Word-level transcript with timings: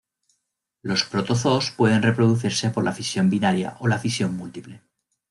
Los 0.81 1.03
protozoos 1.03 1.69
pueden 1.69 2.01
reproducirse 2.01 2.71
por 2.71 2.83
la 2.83 2.91
fisión 2.91 3.29
binaria 3.29 3.77
o 3.81 3.87
la 3.87 3.99
fisión 3.99 4.35
múltiple. 4.35 4.81